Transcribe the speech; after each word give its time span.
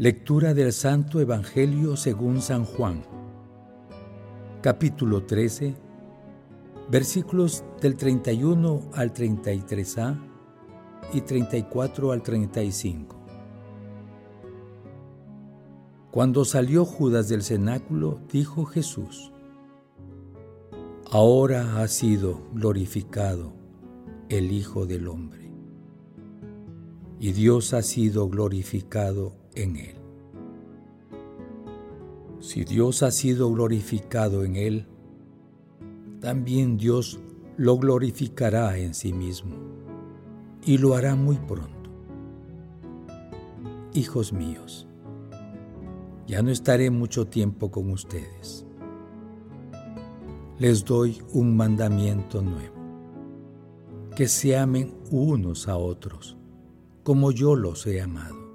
Lectura 0.00 0.54
del 0.54 0.72
Santo 0.72 1.20
Evangelio 1.20 1.96
según 1.96 2.40
San 2.40 2.64
Juan. 2.64 3.02
Capítulo 4.62 5.24
13, 5.24 5.74
versículos 6.88 7.64
del 7.80 7.96
31 7.96 8.92
al 8.94 9.12
33a 9.12 10.16
y 11.12 11.20
34 11.22 12.12
al 12.12 12.22
35. 12.22 13.16
Cuando 16.12 16.44
salió 16.44 16.84
Judas 16.84 17.28
del 17.28 17.42
cenáculo, 17.42 18.20
dijo 18.30 18.66
Jesús, 18.66 19.32
Ahora 21.10 21.82
ha 21.82 21.88
sido 21.88 22.40
glorificado 22.52 23.52
el 24.28 24.52
Hijo 24.52 24.86
del 24.86 25.08
Hombre, 25.08 25.50
y 27.18 27.32
Dios 27.32 27.74
ha 27.74 27.82
sido 27.82 28.28
glorificado 28.28 29.47
en 29.58 29.76
él. 29.76 29.94
Si 32.40 32.64
Dios 32.64 33.02
ha 33.02 33.10
sido 33.10 33.52
glorificado 33.52 34.44
en 34.44 34.56
él, 34.56 34.86
también 36.20 36.76
Dios 36.76 37.20
lo 37.56 37.76
glorificará 37.76 38.78
en 38.78 38.94
sí 38.94 39.12
mismo 39.12 39.56
y 40.64 40.78
lo 40.78 40.94
hará 40.94 41.14
muy 41.14 41.36
pronto. 41.36 41.90
Hijos 43.92 44.32
míos, 44.32 44.86
ya 46.26 46.42
no 46.42 46.50
estaré 46.50 46.90
mucho 46.90 47.26
tiempo 47.26 47.70
con 47.70 47.90
ustedes. 47.90 48.64
Les 50.58 50.84
doy 50.84 51.22
un 51.32 51.56
mandamiento 51.56 52.42
nuevo, 52.42 52.74
que 54.14 54.28
se 54.28 54.56
amen 54.56 54.94
unos 55.10 55.68
a 55.68 55.76
otros, 55.76 56.36
como 57.02 57.32
yo 57.32 57.56
los 57.56 57.86
he 57.86 58.00
amado. 58.00 58.47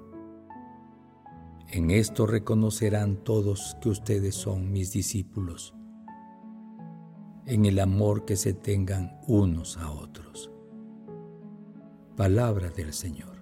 En 1.74 1.90
esto 1.90 2.24
reconocerán 2.24 3.16
todos 3.16 3.76
que 3.82 3.88
ustedes 3.88 4.36
son 4.36 4.70
mis 4.70 4.92
discípulos, 4.92 5.74
en 7.46 7.64
el 7.64 7.80
amor 7.80 8.24
que 8.24 8.36
se 8.36 8.54
tengan 8.54 9.18
unos 9.26 9.76
a 9.78 9.90
otros. 9.90 10.52
Palabra 12.16 12.70
del 12.70 12.92
Señor. 12.92 13.33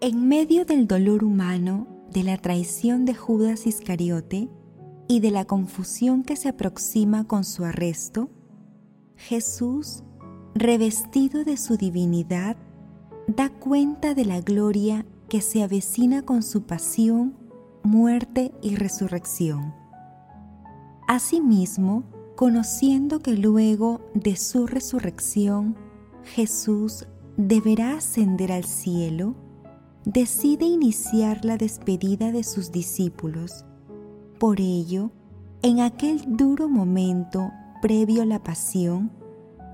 En 0.00 0.28
medio 0.28 0.64
del 0.64 0.86
dolor 0.86 1.24
humano, 1.24 1.88
de 2.12 2.22
la 2.22 2.36
traición 2.36 3.04
de 3.04 3.16
Judas 3.16 3.66
Iscariote 3.66 4.48
y 5.08 5.18
de 5.18 5.32
la 5.32 5.44
confusión 5.44 6.22
que 6.22 6.36
se 6.36 6.48
aproxima 6.48 7.26
con 7.26 7.42
su 7.42 7.64
arresto, 7.64 8.30
Jesús, 9.16 10.04
revestido 10.54 11.42
de 11.42 11.56
su 11.56 11.76
divinidad, 11.76 12.56
da 13.26 13.48
cuenta 13.48 14.14
de 14.14 14.24
la 14.24 14.40
gloria 14.40 15.04
que 15.28 15.40
se 15.40 15.64
avecina 15.64 16.22
con 16.22 16.44
su 16.44 16.62
pasión, 16.62 17.36
muerte 17.82 18.52
y 18.62 18.76
resurrección. 18.76 19.74
Asimismo, 21.08 22.04
conociendo 22.36 23.18
que 23.18 23.36
luego 23.36 24.00
de 24.14 24.36
su 24.36 24.68
resurrección 24.68 25.74
Jesús 26.22 27.08
deberá 27.36 27.96
ascender 27.96 28.52
al 28.52 28.64
cielo, 28.64 29.47
decide 30.08 30.64
iniciar 30.64 31.44
la 31.44 31.58
despedida 31.58 32.32
de 32.32 32.42
sus 32.42 32.72
discípulos. 32.72 33.66
Por 34.40 34.58
ello, 34.58 35.10
en 35.60 35.80
aquel 35.80 36.22
duro 36.26 36.66
momento 36.66 37.50
previo 37.82 38.22
a 38.22 38.24
la 38.24 38.42
pasión, 38.42 39.10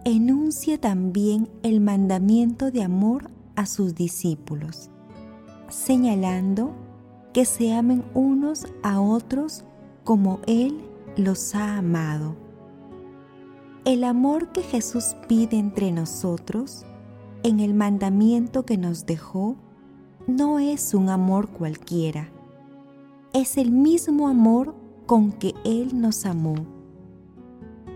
enuncia 0.05 0.81
también 0.81 1.49
el 1.62 1.81
mandamiento 1.81 2.73
de 2.73 2.83
amor 2.83 3.31
a 3.55 3.67
sus 3.67 3.94
discípulos, 3.94 4.91
señalando 5.69 6.73
que 7.33 7.44
se 7.44 7.73
amen 7.73 8.03
unos 8.12 8.67
a 8.83 9.00
otros 9.00 9.65
como 10.03 10.41
Él 10.49 10.81
los 11.17 11.55
ha 11.55 11.78
amado. 11.78 12.34
El 13.84 14.03
amor 14.03 14.50
que 14.50 14.62
Jesús 14.62 15.15
pide 15.28 15.59
entre 15.59 15.93
nosotros, 15.93 16.84
en 17.44 17.61
el 17.61 17.73
mandamiento 17.73 18.65
que 18.65 18.78
nos 18.78 19.06
dejó, 19.06 19.59
no 20.27 20.59
es 20.59 20.95
un 20.95 21.11
amor 21.11 21.49
cualquiera, 21.49 22.31
es 23.33 23.59
el 23.59 23.71
mismo 23.71 24.29
amor 24.29 24.75
con 25.07 25.33
que 25.33 25.55
Él 25.65 26.01
nos 26.01 26.25
amó. 26.25 26.55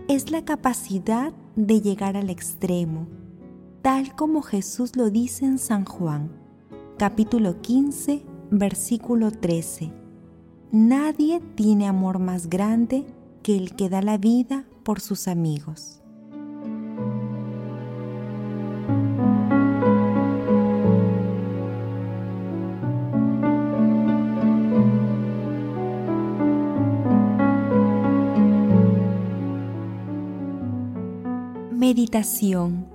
Es 0.07 0.31
la 0.31 0.45
capacidad 0.45 1.33
de 1.55 1.81
llegar 1.81 2.17
al 2.17 2.29
extremo, 2.29 3.07
tal 3.81 4.15
como 4.15 4.41
Jesús 4.41 4.95
lo 4.95 5.09
dice 5.09 5.45
en 5.45 5.57
San 5.57 5.85
Juan, 5.85 6.31
capítulo 6.97 7.61
15, 7.61 8.23
versículo 8.51 9.31
13. 9.31 9.91
Nadie 10.71 11.41
tiene 11.55 11.87
amor 11.87 12.19
más 12.19 12.47
grande 12.47 13.05
que 13.41 13.57
el 13.57 13.75
que 13.75 13.89
da 13.89 14.01
la 14.01 14.17
vida 14.17 14.65
por 14.83 14.99
sus 14.99 15.27
amigos. 15.27 15.98
Meditación 31.99 32.87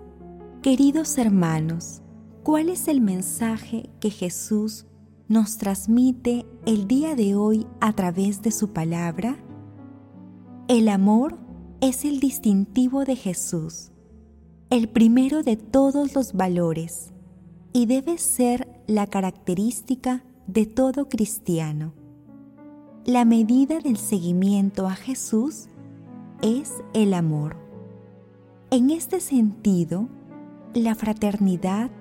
Queridos 0.62 1.18
hermanos, 1.18 2.00
¿cuál 2.42 2.70
es 2.70 2.88
el 2.88 3.02
mensaje 3.02 3.90
que 4.00 4.08
Jesús 4.08 4.86
nos 5.28 5.58
transmite 5.58 6.46
el 6.64 6.88
día 6.88 7.14
de 7.14 7.34
hoy 7.34 7.66
a 7.82 7.92
través 7.92 8.40
de 8.40 8.50
su 8.50 8.72
palabra? 8.72 9.36
El 10.68 10.88
amor 10.88 11.38
es 11.82 12.06
el 12.06 12.18
distintivo 12.18 13.04
de 13.04 13.14
Jesús, 13.14 13.90
el 14.70 14.88
primero 14.88 15.42
de 15.42 15.58
todos 15.58 16.14
los 16.14 16.32
valores 16.32 17.12
y 17.74 17.84
debe 17.84 18.16
ser 18.16 18.66
la 18.86 19.06
característica 19.06 20.24
de 20.46 20.64
todo 20.64 21.10
cristiano. 21.10 21.92
la 23.04 23.26
medida 23.26 23.80
del 23.80 23.98
seguimiento 23.98 24.86
a 24.86 24.94
Jesús 24.94 25.66
es 26.40 26.72
el 26.94 27.12
amor. 27.12 27.63
En 28.74 28.90
este 28.90 29.20
sentido, 29.20 30.08
la 30.74 30.96
fraternidad, 30.96 31.92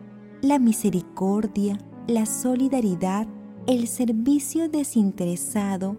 la 0.41 0.57
misericordia, 0.57 1.77
la 2.07 2.25
solidaridad, 2.25 3.27
el 3.67 3.87
servicio 3.87 4.69
desinteresado 4.69 5.97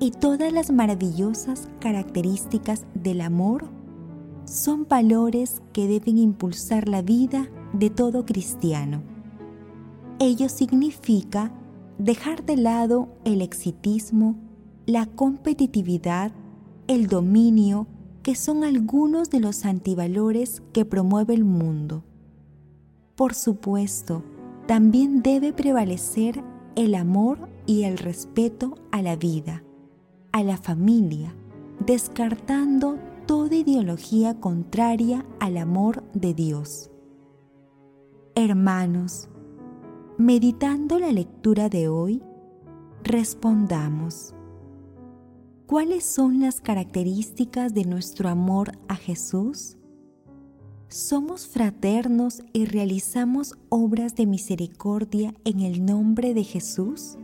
y 0.00 0.10
todas 0.10 0.54
las 0.54 0.70
maravillosas 0.72 1.68
características 1.80 2.86
del 2.94 3.20
amor 3.20 3.66
son 4.46 4.86
valores 4.88 5.60
que 5.74 5.86
deben 5.86 6.16
impulsar 6.16 6.88
la 6.88 7.02
vida 7.02 7.50
de 7.74 7.90
todo 7.90 8.24
cristiano. 8.24 9.02
Ello 10.18 10.48
significa 10.48 11.52
dejar 11.98 12.46
de 12.46 12.56
lado 12.56 13.10
el 13.26 13.42
exitismo, 13.42 14.34
la 14.86 15.04
competitividad, 15.04 16.32
el 16.86 17.06
dominio, 17.06 17.86
que 18.24 18.34
son 18.34 18.64
algunos 18.64 19.28
de 19.28 19.38
los 19.38 19.66
antivalores 19.66 20.62
que 20.72 20.86
promueve 20.86 21.34
el 21.34 21.44
mundo. 21.44 22.04
Por 23.16 23.34
supuesto, 23.34 24.24
también 24.66 25.22
debe 25.22 25.52
prevalecer 25.52 26.42
el 26.74 26.94
amor 26.94 27.50
y 27.66 27.82
el 27.82 27.98
respeto 27.98 28.76
a 28.90 29.02
la 29.02 29.14
vida, 29.14 29.62
a 30.32 30.42
la 30.42 30.56
familia, 30.56 31.36
descartando 31.84 32.98
toda 33.26 33.56
ideología 33.56 34.40
contraria 34.40 35.26
al 35.38 35.58
amor 35.58 36.02
de 36.14 36.32
Dios. 36.32 36.90
Hermanos, 38.34 39.28
meditando 40.16 40.98
la 40.98 41.12
lectura 41.12 41.68
de 41.68 41.88
hoy, 41.88 42.22
respondamos, 43.02 44.33
¿cuáles 45.74 46.04
son 46.04 46.38
las 46.38 46.60
características 46.60 47.74
de 47.74 47.84
nuestro 47.84 48.28
amor 48.28 48.78
a 48.86 48.94
Jesús? 48.94 49.76
¿Somos 50.86 51.48
fraternos 51.48 52.44
y 52.52 52.66
realizamos 52.66 53.56
obras 53.70 54.14
de 54.14 54.24
misericordia 54.24 55.34
en 55.44 55.58
el 55.58 55.84
nombre 55.84 56.32
de 56.32 56.44
Jesús? 56.44 57.18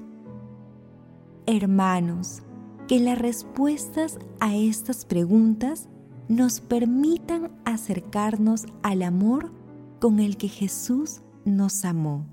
Hermanos, 1.47 2.43
que 2.89 2.99
las 2.99 3.21
respuestas 3.21 4.19
a 4.41 4.57
estas 4.57 5.05
preguntas 5.05 5.89
nos 6.27 6.61
permitan 6.61 7.53
acercarnos 7.65 8.67
al 8.83 9.03
amor 9.03 9.53
con 10.01 10.19
el 10.19 10.37
que 10.37 10.49
Jesús 10.49 11.21
nos 11.45 11.85
amó. 11.85 12.27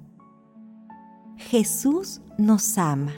Jesús 1.36 2.22
nos 2.40 2.80
ama. 2.80 3.14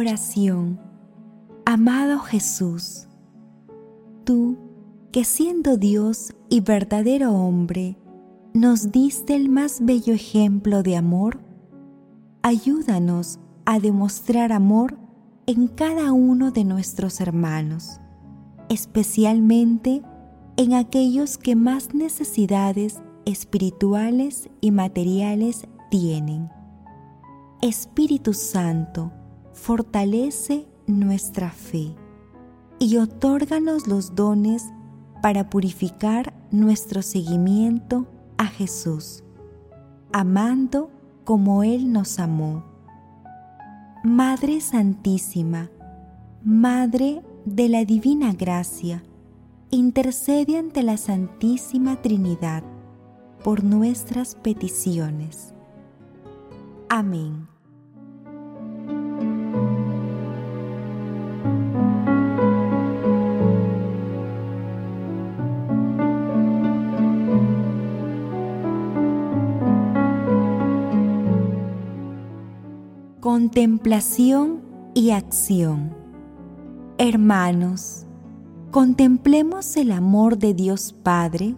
Oración 0.00 0.80
Amado 1.66 2.20
Jesús, 2.20 3.06
tú 4.24 4.56
que 5.12 5.24
siendo 5.24 5.76
Dios 5.76 6.32
y 6.48 6.62
verdadero 6.62 7.34
hombre, 7.34 7.98
nos 8.54 8.92
diste 8.92 9.36
el 9.36 9.50
más 9.50 9.84
bello 9.84 10.14
ejemplo 10.14 10.82
de 10.82 10.96
amor, 10.96 11.42
ayúdanos 12.40 13.40
a 13.66 13.78
demostrar 13.78 14.52
amor 14.52 14.96
en 15.44 15.68
cada 15.68 16.12
uno 16.12 16.50
de 16.50 16.64
nuestros 16.64 17.20
hermanos, 17.20 18.00
especialmente 18.70 20.00
en 20.56 20.72
aquellos 20.72 21.36
que 21.36 21.56
más 21.56 21.92
necesidades 21.92 23.02
espirituales 23.26 24.48
y 24.62 24.70
materiales 24.70 25.68
tienen. 25.90 26.48
Espíritu 27.60 28.32
Santo, 28.32 29.12
fortalece 29.52 30.66
nuestra 30.86 31.50
fe 31.50 31.94
y 32.78 32.96
otórganos 32.96 33.86
los 33.86 34.14
dones 34.14 34.64
para 35.22 35.50
purificar 35.50 36.32
nuestro 36.50 37.02
seguimiento 37.02 38.06
a 38.38 38.46
Jesús, 38.46 39.22
amando 40.12 40.90
como 41.24 41.62
Él 41.62 41.92
nos 41.92 42.18
amó. 42.18 42.64
Madre 44.02 44.60
Santísima, 44.60 45.70
Madre 46.42 47.22
de 47.44 47.68
la 47.68 47.84
Divina 47.84 48.32
Gracia, 48.32 49.02
intercede 49.70 50.58
ante 50.58 50.82
la 50.82 50.96
Santísima 50.96 52.00
Trinidad 52.00 52.62
por 53.44 53.62
nuestras 53.62 54.34
peticiones. 54.36 55.54
Amén. 56.88 57.49
Contemplación 73.40 74.60
y 74.92 75.12
acción. 75.12 75.96
Hermanos, 76.98 78.04
contemplemos 78.70 79.78
el 79.78 79.92
amor 79.92 80.36
de 80.36 80.52
Dios 80.52 80.92
Padre 80.92 81.56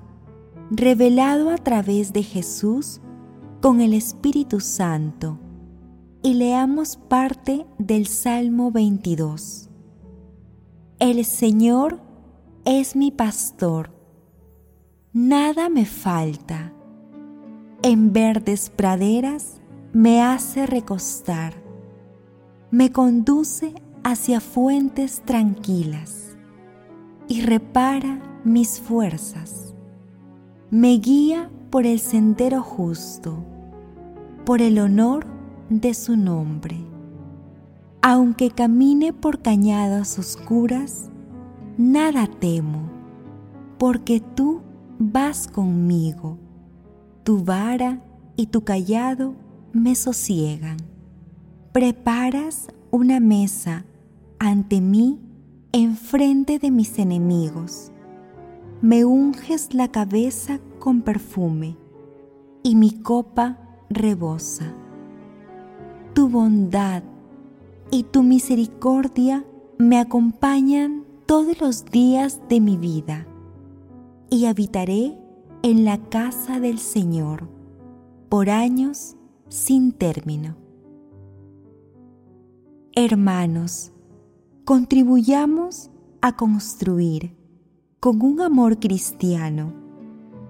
revelado 0.71 1.51
a 1.51 1.59
través 1.59 2.13
de 2.13 2.23
Jesús 2.23 3.01
con 3.61 3.81
el 3.81 3.95
Espíritu 3.95 4.61
Santo 4.61 5.41
y 6.23 6.35
leamos 6.35 6.99
parte 7.09 7.67
del 7.79 8.07
Salmo 8.07 8.71
22. 8.71 9.69
El 11.01 11.25
Señor 11.25 12.01
es 12.65 12.95
mi 12.95 13.11
pastor, 13.11 13.91
nada 15.13 15.69
me 15.69 15.85
falta. 15.85 16.73
En 17.83 18.13
verdes 18.13 18.71
praderas 18.71 19.61
me 19.93 20.23
hace 20.23 20.65
recostar 20.67 21.62
me 22.73 22.91
conduce 22.91 23.75
hacia 24.03 24.41
fuentes 24.41 25.21
tranquilas 25.27 26.39
y 27.29 27.43
repara 27.43 28.23
mis 28.45 28.81
fuerzas. 28.81 29.75
Me 30.71 30.97
guía 30.97 31.51
por 31.69 31.85
el 31.85 31.99
sendero 32.01 32.63
justo, 32.63 33.45
por 34.47 34.63
el 34.63 34.79
honor 34.79 35.27
de 35.69 35.93
su 35.93 36.17
nombre. 36.17 36.79
Aunque 38.01 38.51
camine 38.51 39.13
por 39.13 39.43
cañadas 39.43 40.19
oscuras, 40.19 41.11
nada 41.77 42.27
temo, 42.27 42.89
porque 43.77 44.21
tú 44.21 44.63
vas 44.99 45.47
conmigo. 45.47 46.39
Tu 47.23 47.45
vara 47.45 48.03
y 48.35 48.47
tu 48.47 48.65
callado 48.65 49.35
me 49.75 49.95
sosiegan 49.95 50.92
preparas 51.73 52.69
una 52.91 53.19
mesa 53.19 53.87
ante 54.39 54.83
mí 54.83 55.19
enfrente 55.73 56.59
de 56.59 56.71
mis 56.71 56.99
enemigos. 56.99 57.91
Me 58.83 59.07
unges 59.07 59.73
la 59.73 59.89
cabeza 59.89 60.61
con 60.79 61.01
perfume 61.01 61.79
y 62.63 62.75
mi 62.75 62.91
copa 62.91 63.59
rebosa. 63.89 64.75
Tu 66.13 66.29
bondad 66.29 67.03
y 67.91 68.03
tu 68.03 68.23
misericordia 68.23 69.47
me 69.79 69.99
acompañan 69.99 71.05
todos 71.25 71.59
los 71.59 71.87
días 71.87 72.43
de 72.51 72.61
mi 72.61 72.77
vida 72.77 73.27
y 74.29 74.45
habitaré 74.45 75.17
en 75.63 75.87
la 75.87 75.97
casa 75.97 76.61
del 76.61 76.79
Señor 76.79 77.49
por 78.29 78.51
años 78.51 79.17
sin 79.49 79.93
término. 79.93 80.62
Hermanos, 82.95 83.91
contribuyamos 84.67 85.91
a 86.21 86.37
construir 86.37 87.35
con 88.01 88.21
un 88.21 88.43
amor 88.43 88.81
cristiano 88.81 89.73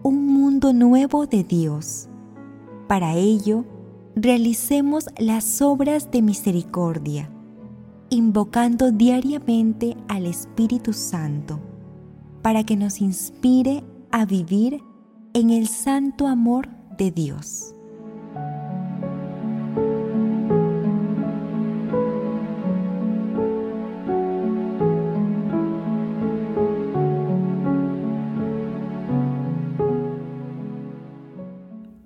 un 0.02 0.26
mundo 0.26 0.72
nuevo 0.72 1.28
de 1.28 1.44
Dios. 1.44 2.08
Para 2.88 3.14
ello, 3.14 3.64
realicemos 4.16 5.06
las 5.18 5.62
obras 5.62 6.11
de 6.11 6.20
misericordia, 6.20 7.30
invocando 8.11 8.90
diariamente 8.90 9.96
al 10.08 10.26
Espíritu 10.26 10.92
Santo, 10.92 11.61
para 12.42 12.64
que 12.64 12.75
nos 12.75 13.00
inspire 13.00 13.84
a 14.11 14.25
vivir 14.25 14.82
en 15.32 15.50
el 15.50 15.68
santo 15.68 16.26
amor 16.26 16.68
de 16.99 17.12
Dios. 17.12 17.76